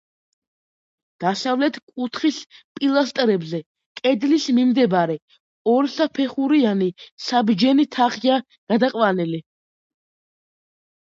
დასავლეთ 1.23 1.75
კუთხის 1.89 2.37
პილასტრებზე 2.79 3.59
კედლის 4.01 4.47
მიმდებარე 4.59 5.17
ორსაფეხურიანი 5.73 6.89
საბჯენი 7.29 7.87
თაღია 7.97 8.39
გადაყვანილი. 8.73 9.43